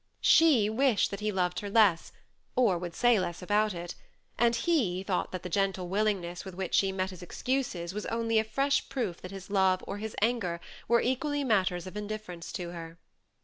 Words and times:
She 0.23 0.67
wished 0.67 1.11
that 1.11 1.19
he 1.19 1.31
loved 1.31 1.59
her 1.59 1.69
less, 1.69 2.11
or 2.55 2.75
would 2.79 2.95
say 2.95 3.19
less 3.19 3.41
abqut 3.41 3.75
it; 3.75 3.93
and 4.35 4.55
he 4.55 5.03
thought 5.03 5.31
that 5.31 5.43
the 5.43 5.47
gentle 5.47 5.87
willingness 5.89 6.43
with 6.43 6.55
which 6.55 6.73
she 6.73 6.91
met 6.91 7.11
his 7.11 7.21
excuses 7.21 7.93
was 7.93 8.07
only 8.07 8.39
a 8.39 8.43
fresh 8.43 8.89
proof 8.89 9.21
that 9.21 9.29
his 9.29 9.51
love 9.51 9.83
or 9.85 9.99
his 9.99 10.15
anger 10.19 10.59
were 10.87 11.01
equally 11.01 11.43
matters 11.43 11.85
of 11.85 11.95
indifference 11.95 12.51
to 12.53 12.71
her. 12.71 12.97